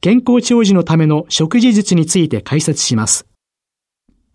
[0.00, 3.26] 健康長寿のための食事術について解説します。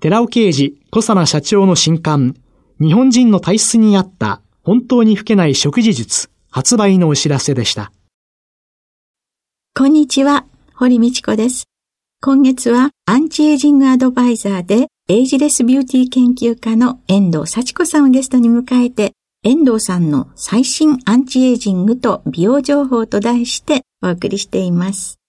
[0.02, 2.36] 寺尾啓治小佐奈社長の新刊、
[2.81, 7.94] 日本人の体質に合った本当に老けない食事術発売のお知らせでした。
[9.75, 11.66] こんにちは、堀道子です。
[12.22, 25.22] 今月はアンチエイジングアドバイザーでエイジレスビューティー研究家の遠藤幸子さんをゲストに迎えて、遠藤さんの最新アンチエイジングと美容情報と題してお送りしています。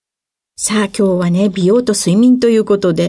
[0.56, 3.08] さあ今日はね、美容と睡眠ということで、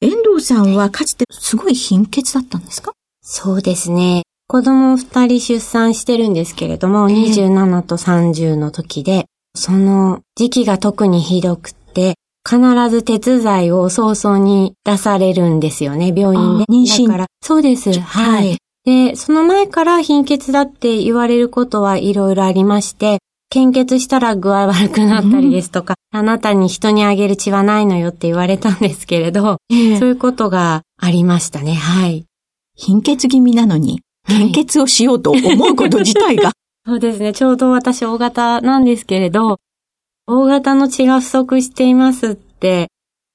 [0.00, 2.92] 遠藤さんはかつてすごい貧血だったんですか？
[3.20, 4.22] そうですね。
[4.46, 9.26] 子供二人出産してるんですけれども、27と30の時で、
[9.56, 12.14] その時期が特にひどくて、
[12.48, 16.64] 必ず鉄剤を早々に出されるんですよね、病院で。
[16.66, 17.08] 妊娠。
[17.08, 17.92] だから、そうです。
[17.98, 18.56] はい。
[18.84, 23.18] で、その前から貧血だって言われることはいろいろありまして、
[23.50, 31.74] 献血したら具合悪くなったりですとか、うん、あなたに人にあげる血はないのよって言われたんですけれど、えー、そういうことがありましたね。
[31.74, 32.26] はい。
[32.74, 36.52] 貧血気味なのに、献血をしようと思うこと自体が。
[36.86, 37.32] そうですね。
[37.32, 39.58] ちょうど私大型なんですけれど、
[40.26, 42.88] 大型の血が不足していますって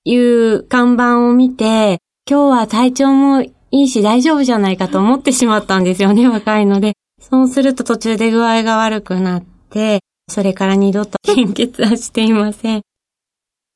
[0.05, 6.93] いう看板を見て、今日は体調もいいし大丈夫じゃないかと思ってしまったんですよね、若いので。
[7.19, 9.52] そうすると途中で具合が悪くなって、
[10.29, 12.81] それから二度と貧血はしていません。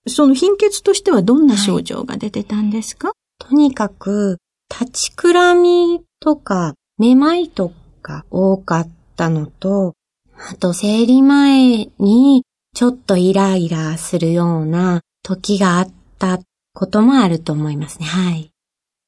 [0.08, 4.38] その貧血としてはどんな症状が出てたんですか、はい、とにかく、
[4.70, 7.72] 立ちくらみとかめまいと
[8.02, 9.94] か多かったのと、
[10.38, 12.44] あと生理前に
[12.74, 16.40] ちょっとイライラするような時があった
[16.74, 18.06] こともあると思いますね。
[18.06, 18.52] はい。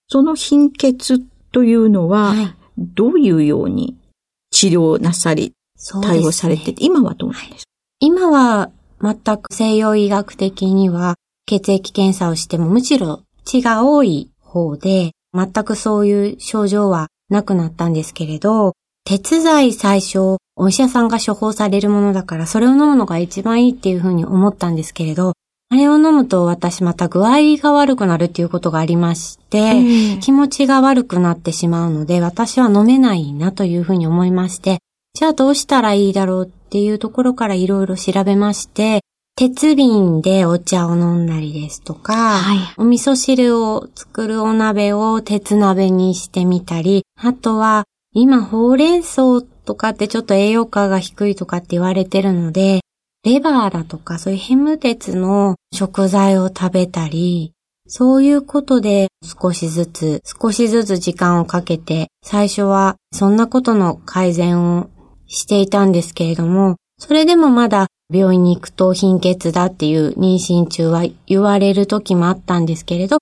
[0.07, 1.19] その貧血
[1.51, 2.33] というのは、
[2.77, 3.95] どういうように
[4.51, 5.53] 治療なさり、
[6.01, 8.69] 対応されてて、ね、今はどうなんですか、今は
[9.01, 18.73] 全く西洋医学的には血液検査をしてもむしろ血が多い方で、全くそういう症状はなくなったんですけれど、
[19.05, 25.33] 鉄剤最初、お医者さんが処方されるものだから、それを飲むのが一番いいっていうふうに思ったんですけれど、
[25.71, 34.79] あれを飲むと私また具合が悪くなるっていうことがありまして、気持ちが悪くなってしまうので、私は飲めないなというふうに思いまして、
[35.13, 39.01] じゃあどうしたらいいだろうっていうところからいろいろ調べまして、
[39.35, 52.81] 鉄瓶でお茶を飲んだりですとか、はい、お味噌汁を作るお鍋を鉄鍋にしてみたり、あとは今ほうれん草とかってちょっと栄養価が低いとかって言われてるので、
[53.23, 57.53] レバーだとかそういうヘム鉄の食材を食べたり、
[57.87, 64.89] そういうことで少しずつ、少しずつ時間をかけて、最初はそんなことの改善を
[65.29, 73.19] していたんですけれども、それでもまだ病院に行くと貧血だっていう妊娠中は言われる時もあったんですけれど、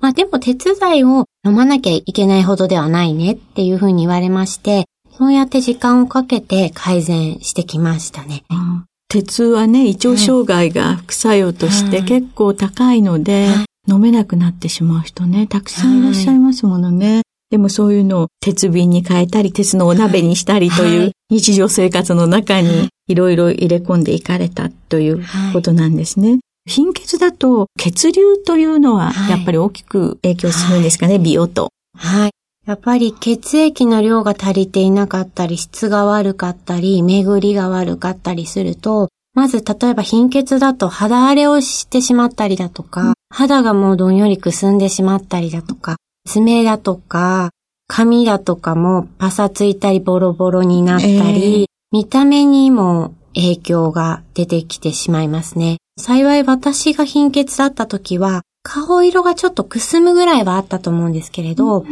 [0.00, 4.86] まあでも鉄剤を飲まなきゃいけないほどではないねっていうふうに言われまして、
[5.16, 8.42] そうやって時間をかけて改善してきましたね。
[8.50, 17.16] うん、鉄はね、胃腸障害が副作用として結構高いので、はい、飲めなくなってしまう人ね、たくさんいらっしゃいますものね。
[17.16, 25.22] はい、でもそういうのを鉄瓶に変えたり、鉄のお鍋にしたりという日常生活の中にいろいろ入れ込んでいかれたという
[25.52, 26.30] ことなんですね。
[26.30, 31.68] はい、貧血だと血流というのはやっぱり大きく影響するんですかね、はい、美容と。
[31.94, 32.30] はい。
[32.66, 47.50] やっぱり血液の量が足りていなかったり、質が悪かったり、巡りが悪かったりすると、まず例えば貧血だと肌荒れをしてしまったりだとか、うん、肌がもうどんよりくすんでしまったりだとか、爪だとか、
[47.88, 55.78] 髪だとかもパサついたりボロボロになったり、えー、見た目にも影響が出てきてしまいますね。
[55.98, 61.84] 幸い私が貧血だった時は、顔色がちょっとくすむぐらいはあったと思うんですけれど、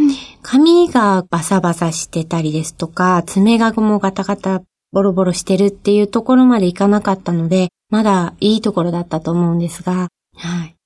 [0.43, 4.62] 髪がバサバサしてたりですとか、爪がもうガタガタ
[4.93, 10.77] ボロボロしてるっていうところまでいかなかったので、まだいいところだったと思うんですが、はい。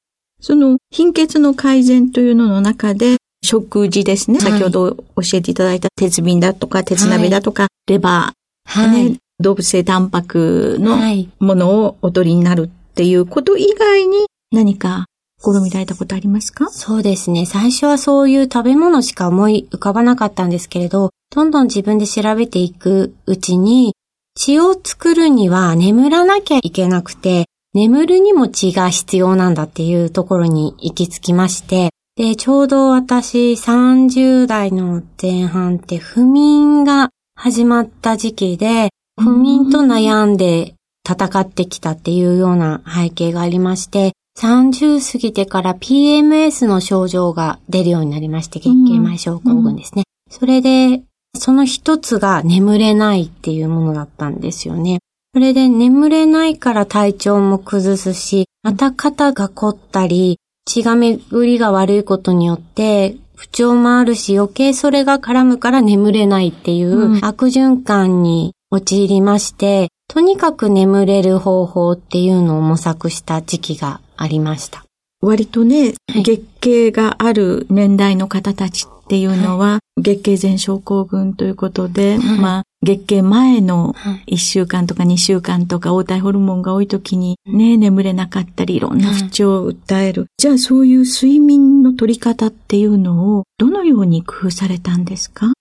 [0.40, 4.40] その貧血の改善というのの中で、食事ですね。
[4.40, 5.04] 先ほど教
[5.34, 10.96] えていただいた鉄瓶だとか、鉄鍋だとか、はい、レバー、はい、動物性タンパクの
[11.38, 15.04] ものをお取りになるっていうこと以外に何か
[15.38, 16.70] 試みられたことありますか？
[16.70, 17.44] そうですね。
[17.44, 23.94] 最初はそういう食べ物しか思い浮かばなかったんですけれど、どんどん自分で調べていくうちに、
[24.36, 27.44] 血を作るには眠らなきゃいけなくて、
[27.74, 38.90] 眠るにも血が必要なんだっていうところに行き着きまして、で、ちょうど私30代の前半って不眠が始まった時期で、
[39.20, 40.74] 不眠と悩んで
[41.04, 50.04] 戦ってきたっていうような背景がありまして、30過ぎてから PMS の症状が出るようになりまして、月経前症候群ですね。
[50.30, 51.02] それで、
[51.36, 55.00] その一つが眠れないっていうものだったんですよね。
[55.34, 74.83] それで眠れないから体調も崩すし、また肩が凝ったり、血が巡りが悪いことによって、不調もあるし余計それが絡むから眠れないっていう悪循環に陥りまして、とにかく眠れる方法っていうのを模索した時期がありました。
[75.24, 83.94] 割とね、はい、月経がある年代の方たちっていうのは、はい、月経前症候群ということで、はい、まあ、月経前の
[84.26, 90.26] 1週間とか2週間とか、応体ホルモンが多い時にね、眠れなかったり、いろんな不調を訴える。
[90.36, 95.52] じゃあ、そういう睡眠の取り方っていうのを、どのように工夫されたんですか？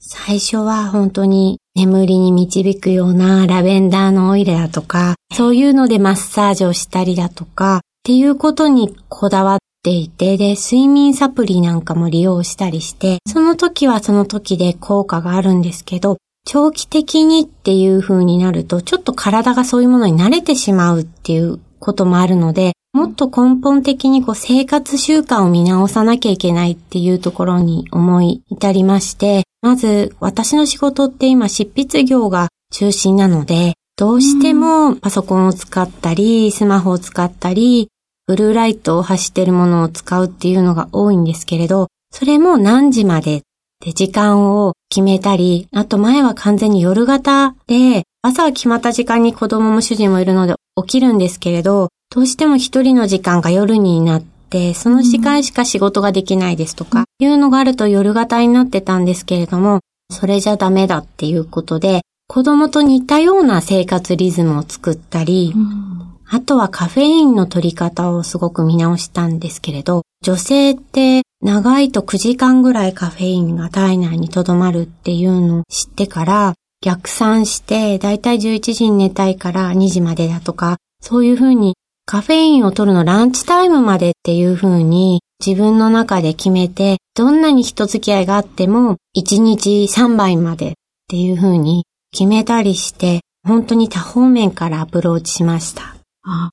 [0.00, 37.88] 最初は本当に眠りに導くようなラベンダーのオイルだとか、そういうのでマッサージをしたりだとか、っていうことにこだわっていて、で、睡眠サプリなんかも利用したりして、その時はその時で効果があるんですけど、長期的にっていう風になると、ちょっと体がそういうものに慣れてしまうっていうこともあるので、もっと根本的にこう生活習慣を見直さなきゃいけないっていうところに思い至りまして、まず私の仕事って今執筆業が中心なので、どうしてもパソコンを使ったり、スマホを使ったり、
[38.28, 43.42] ブルーライトを発してるものを使うっていうのが多いんですけれど、それも何時まで
[43.84, 59.80] で時間を決めたり、あと前は完全に夜型で、朝は決まった時間に子供も主人もいるので起きるんですけれど、どうしても一人の時間が夜になって、その時間しか仕事ができないですとか、いうのがあると夜型になってたんですけれども、
[60.12, 65.54] それじゃダメだっていうことで、子供と似たような生活リズムを作ったり、
[66.28, 90.72] あとはカフェインの取り方をすごく見直したんですけれど、女性って長いと9時間ぐらいカフェインが体内に留まるっていうのを知ってから、逆算して、だいたい11時に寝たいから2時までだとか、そういうふうにカフェインを取るのランチタイムまでっていうふうに自分の中で決めて、どんなに人付き合いがあっても1日3杯までっ
[91.08, 95.96] ていうふうに決めたりして、本当に多方面からアプローチしました。
[96.22, 96.50] あ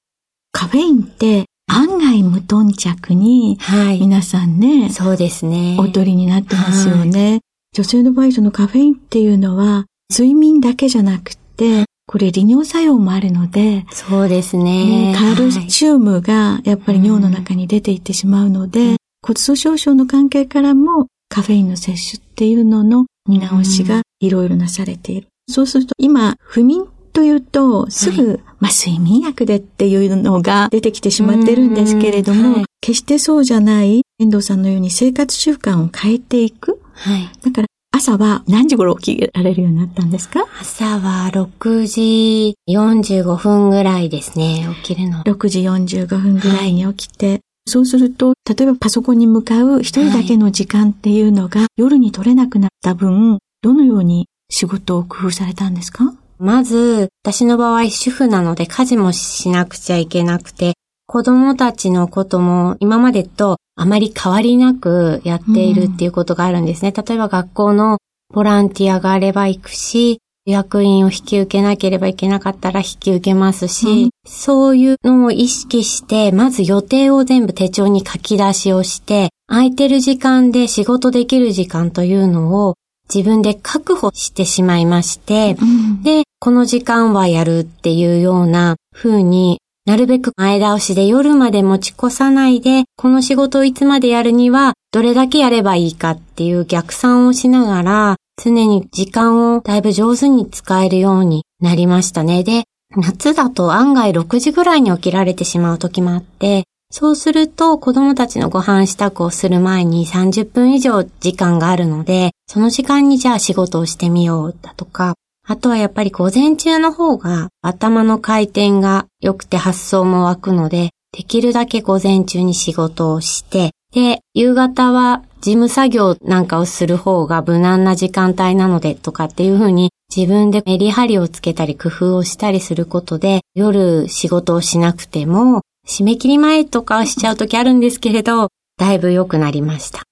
[0.51, 5.77] カフェインって案外無頓着に、はい、皆さんね、そうですね。
[5.79, 7.31] お取りになってますよね。
[7.31, 7.41] はい、
[7.73, 15.11] 女性の場合、そのカフェインっていうのは、睡眠だけじゃなくて、これ利尿作用もあるので、そうですね。
[15.11, 25.27] ねカルシウムがやっぱり尿の中に出ていってしまうので、うん、骨粗鬆症の関係からもカフェインの摂取っていうのの見直しがいろいろなされている。
[25.47, 36.81] うん、そうすると今、不眠というと、すぐ、はい、まあ、睡眠薬でっていうのが出てきてしまってるんですけれども、はい、決してそうじゃない、遠藤さんのように生活習慣を変えていく。
[36.93, 37.29] はい。
[37.41, 40.45] だから、朝は何時頃起きられるようになったんですか？
[40.59, 45.23] 朝は6時45分ぐらいですね、起きるの。
[45.23, 56.13] 6時45分ぐらいに起きて、はい、そうすると、例えばパソコンに向かう一人だけの時間っていうのが、夜に取れなくなった分、どのように仕事を工夫されたんですか？
[56.39, 60.75] まず、私の場合主婦なので家事もしなくちゃいけなくて、
[61.07, 66.93] 子供たちのことも今までとあまり変わりなくやっているっていうことがあるんですね。
[66.95, 67.97] うん、例えば学校の
[68.33, 82.75] ボランティアがあれば行くし、役員を引き受けなければいけなかったら引き受けますし、うん、そういうのを意識して、まず予定を全部手帳に書き出しをして、空いてる時間で仕事できる時間というのを
[83.13, 102.43] 自分で確保してしまいまして、うん、で、この時間はやるっていうような風になるべく前倒しで夜まで持ち越さないで、この仕事をいつまでやるには、どれだけやればいいかっていう逆算をしながら、常に時間をだいぶ上手に使えるようになりましたね。
[102.43, 102.63] で、
[102.95, 115.15] 夏だと案外6時ぐらいに起きられてしまう時もあって、そうすると子供たちのご飯支度をする前に30分以上時間があるので、その時間にじゃあ仕事をしてみようだとか、
[115.47, 140.03] あとはやっぱり午前中の方が頭の回転が良くて発想も湧くので、できるだけ午前中に仕事をして、で、夕方は事務作業なんかをする方が無難な時間帯なのでとかっていうふうに自分でメリハリをつけたり工夫をしたりすることで夜仕事をしなくても締め切り前とかしちゃう時あるんですけれど、だいぶ良くなりました。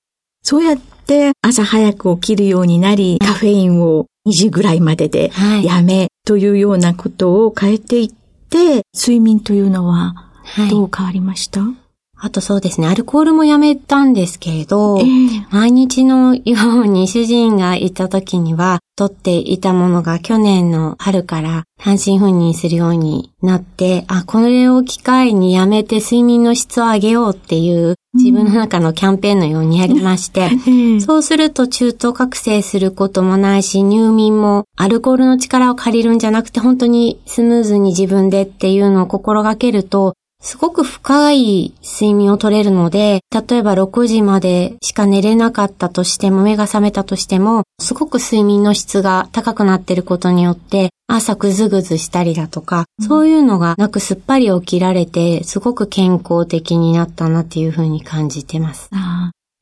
[0.43, 5.31] そうやって朝早く起きるようになり、カフェインを2時ぐらいまでで
[5.63, 8.09] やめ、というようなことを変えていっ
[8.49, 10.31] て、睡眠というのは
[10.69, 11.82] どう変わりました、はい
[12.25, 16.41] あとそうですね、アルコールもやめたんですけれど、えー、毎日のよ
[16.83, 58.89] うに主人がいた時には、取っていたものが去年の春から単身赴任するようになって、あ、これを機会にやめて睡眠の質を上げようっていう自分の中のキャンペーンのようにやりまして、う ん、そうすると中途覚醒することもないし、入眠もアルコールの力を借りるんじゃなくて本当にスムーズに自分でっていうのを心がけると、すごく深い睡眠を取れるので、例えば6時までしか寝れなかったとしても、目が覚めたとしても、すごく睡眠の質が高くなっていることによって、朝ぐずぐずしたりだとか、そういうのがなくすっぱり起きられて、すごく健康的になったなっていうふうに感じてます。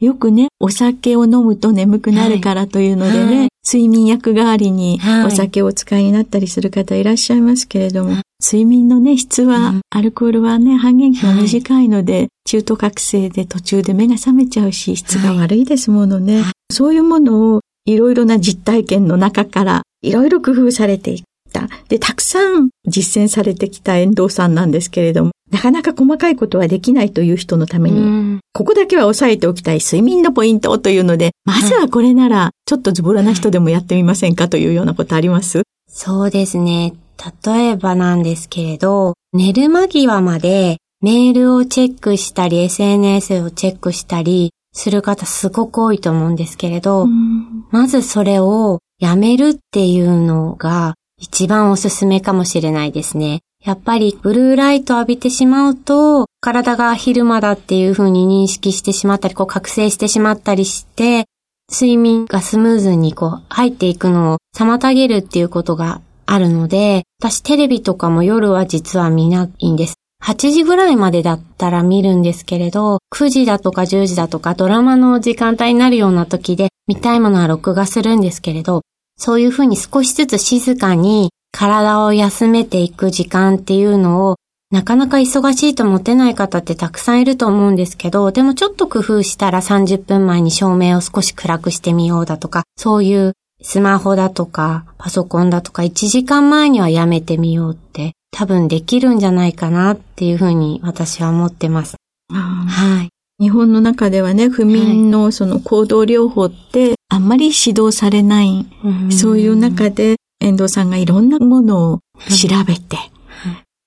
[0.02, 3.38] よくね、お酒を飲むと眠くなるからというのでね、はい。
[3.38, 16.46] はい、睡眠薬代わりにお酒をお使いになったりする方いらっしゃいますけれども、はい、睡眠のね、質は、アルコールはね、半減期が短いので、中途覚醒で途中で目が覚めちゃうし、質が悪いですものね。
[16.72, 21.31] そういうものをいろいろな実体験の中からいろいろ工夫されていった。
[21.88, 35.64] で、たくさん実践されてきた遠藤さんなんですけれども、なかなか細かいことはできないという人のために、ここだけは押さえておきたい睡眠のポイントというので、まずはこれなら、ちょっとズボラな人でもやってみませんかというようなことあります？
[35.90, 36.94] そうですね。
[37.46, 47.08] 例えばなんですけれど、寝る間際までメールをチェックしたり、SNS をチェックしたりする方すごく多いと思うんですけれど、
[47.72, 53.42] まずそれをやめるっていうのが一番おすすめかもしれないですね。
[53.64, 61.26] やっぱりブルーライト浴びてしまうと、体が昼間だっていう風に認識してしまったり、こう覚醒してしまったりして、
[61.72, 69.94] 睡眠がスムーズにこう入っていくのを妨げるっていうことがあるので、私テレビとかも夜は実は見ないんです。
[70.24, 78.82] 8時ぐらいまでだったら見るんですけれど、9時だとか10時だとかドラマの時間帯になるような時で見たいものは録画するんですけれど、
[79.24, 84.38] そういうふうに少しずつ静かに体を休めていく時間っていうのを
[84.72, 101.98] なかなか忙しいと持てない方ってたくさんいると思うんですけど、でもちょっと工夫したら30分前に照明を少し暗くしてみようだとか、そういうスマホだとかパソコンだとか1時間前にはやめてみようって多分できるんじゃないかなっていうふうに私は思ってます。
[102.32, 103.10] はい。
[103.42, 112.98] 日本の中ではね、不眠のその行動療法ってあんまり指導されない、はい、そういう中で遠藤さんがいろんなものを調べて、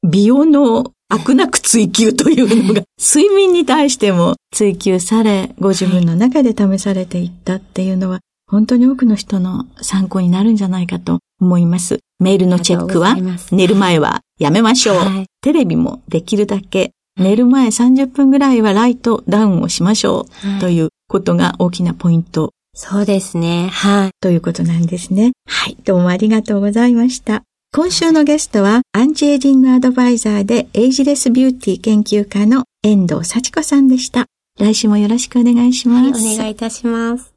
[0.03, 8.19] 美容の悪なく追求というのが、睡眠に対しても追求され、ご自分の中で試されていったっていうのは、
[8.51, 12.01] 本当に多くの人の参考になるんじゃないかと思います。
[12.19, 13.17] メールのチェックは、
[13.53, 14.97] 寝る前はやめましょう。
[14.97, 20.27] はい、テレビもできるだけ、寝る前30分ぐらいはライトダウンをしましょ
[20.59, 20.61] う。
[20.61, 23.69] ということが大きなポイントそうですね。
[23.73, 24.11] はい。
[24.21, 25.33] ということなんですね。
[25.47, 25.77] はい。
[25.85, 27.45] どうもありがとうございました。
[27.73, 34.27] 今週のゲストは、アンチエイジングアドバイザーでエイジレスビューティー研究家の遠藤幸子さんでした。
[34.59, 36.11] 来週もよろしくお願いします。
[36.13, 37.33] はい、お願いいたします。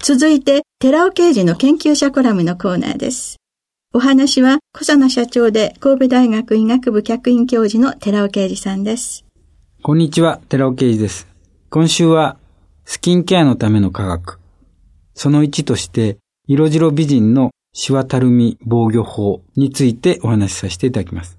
[0.00, 3.36] 続いて、寺尾刑事の研究者コラムのコーナーです。
[3.94, 9.26] お話は、小佐野社長で神戸大学医学部客員教授の寺尾啓二さんです。
[9.82, 11.28] こんにちは、寺尾啓二です。
[11.68, 12.38] 今週は、
[12.86, 14.40] スキンケアのための科学、
[15.12, 21.38] その1として、色白美人のシワたるみ防御法についてお話しさせていただきます。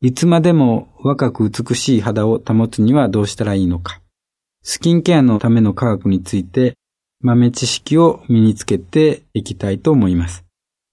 [0.00, 4.00] いつまでも若く美しい肌を保つにはどうしたらいいのか。
[4.64, 6.76] スキンケアのための科学について
[7.20, 10.43] 豆知識を身につけていきたいと思います。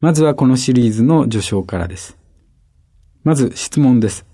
[0.02, 2.18] まずはこのシリーズの序章からです。
[3.24, 4.26] まず質問です。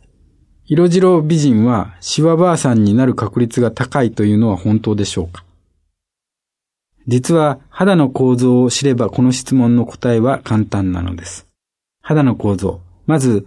[0.65, 5.43] 色白美人はシワばあさんになる確率が高いというのは本当でしょうか？
[7.05, 11.47] 実は肌の構造を知ればこの質問の答えは簡単なのです。
[12.01, 12.79] 肌の構造。
[13.05, 13.45] まず、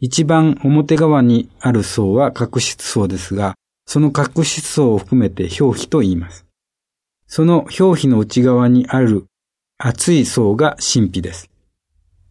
[0.00, 6.46] 一番表側にある層は角質層ですが、その角質層を含めて表皮と言います。
[7.26, 9.26] その表皮の内側にある
[9.76, 11.50] 厚い層が神秘です。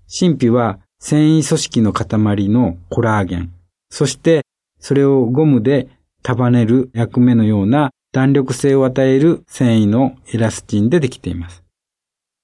[0.08, 3.54] 神秘は繊維組織の塊のコラーゲン、
[3.90, 4.42] そして
[4.80, 5.90] それをゴムで
[6.24, 11.64] 束ねる役目のような弾力性を与える繊維のエラスチンでできています。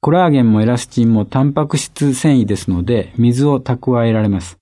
[0.01, 4.57] コラーゲンもエラスチンもタンパク質繊維ですので水を蓄えられます。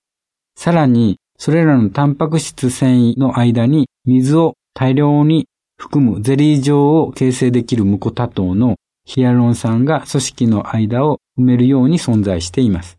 [0.56, 12.98] さらに、それらのタンパク質繊維の間に水を大量に含むゼリー状を形成できるムコタ糖のヒアルロン酸が組織の間を埋めるように存在しています。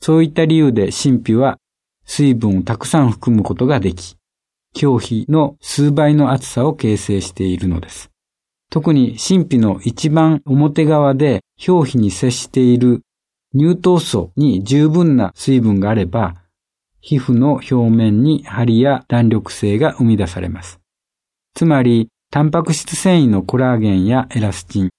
[0.00, 1.58] そういった理由で神秘は
[2.04, 4.16] 水分をたくさん含むことができ、
[4.82, 8.10] 表皮の数倍の厚さを形成しているのです。
[8.70, 13.02] 特に神秘の一番表側で表皮に接している
[13.52, 16.36] 乳頭層に十分な水分があれば、
[17.00, 20.80] 皮膚の表面に張りや弾力性が生み出されます。
[21.54, 24.90] つまり、タンパク質繊維のコラーゲンやエラスチン、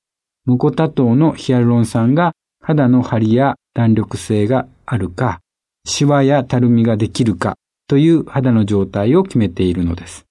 [0.45, 5.39] ムコタ糖のヒアルロン酸が肌の張りや弾力性があるか、
[5.85, 7.57] シワやたるみができるか
[7.87, 10.25] という肌の状態を決めているのです。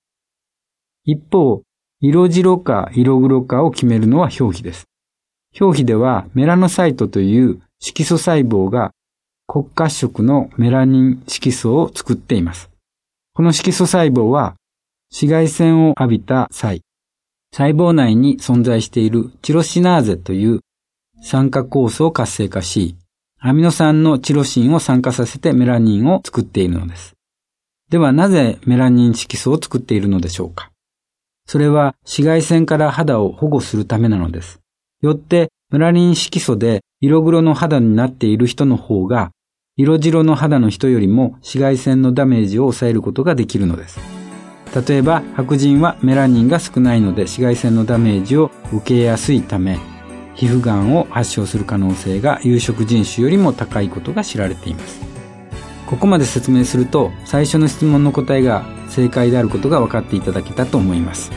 [1.05, 1.63] 一方、
[2.01, 4.87] 色白か色黒かを決めるのは表皮です。
[5.61, 8.93] 表皮ではメラノサイトという色素細胞が
[9.47, 12.71] 骨褐色のメラニン色素を作っています。
[13.35, 14.55] この色素細胞は
[15.11, 16.83] 紫外線を浴びた際、
[17.53, 20.61] 細胞内に存在しているチロシナーゼという
[21.23, 22.97] 酸化酵素を活性化し、
[23.41, 27.15] アミノ酸のチロシンを酸化させてメラニンを作っているのです。
[27.89, 30.71] ではなぜメラニン色素を作っているのでしょうか？
[31.47, 34.61] それは紫外線から肌を保護するためなのです。
[35.03, 39.33] よってメラニン色素で色黒の肌になっている人の方が
[39.77, 43.99] 色白の肌の人よりも紫外線のダメージを抑えることができるのです。
[44.75, 49.79] 例えば白人はメラニンが少ないので紫外線のダメージを受けやすいため
[50.35, 55.11] 皮膚がんを発症する可能性が有色人種よりも高いことが知られています。
[55.91, 61.33] ここまで説明すると最初の質問の答えが正解であることが分かっていただけたと思います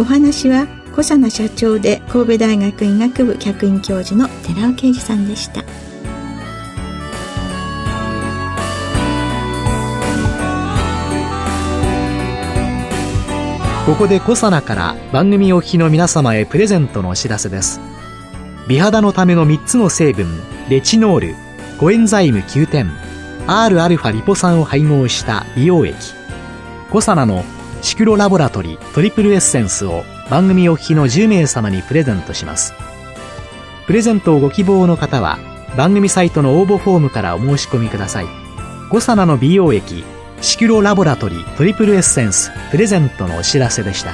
[0.00, 5.62] お話は小佐奈社長で神戸大学医学部客員教授の寺尾啓二さんでした
[13.88, 17.80] ここでコサナから番組お聞きの皆様へプレゼントのお知らせです。
[18.68, 20.28] 美肌のための3つの成分
[20.68, 21.34] レチノール
[21.80, 22.90] コエンザイム9点
[23.46, 25.96] Rα リポ酸を配合した美容液。
[26.90, 27.44] コサナの
[27.80, 32.74] シクロラボラトリトリプルエッセンスを番組お聞きの10名様にプレゼントします。
[33.86, 35.38] プレゼントをご希望の方は
[35.78, 38.26] 番組サイトの応募フォームからお申し込みください。
[38.90, 40.04] コサナの美容液
[40.40, 44.12] シクロラボラトリートリプルエッセンスプレゼントのお知らせでした。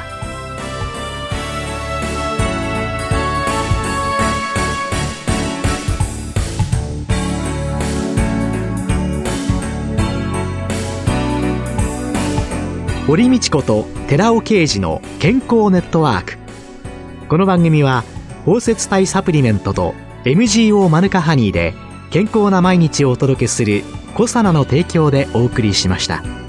[13.07, 16.39] 堀道子と寺尾啓二の健康ネットワーク。
[17.29, 18.03] この番組は
[18.47, 21.75] 包摂体サプリメントと MGO マヌカハニーで
[22.11, 26.44] 健康な毎日をお届けするコサナの提供でお送りしました。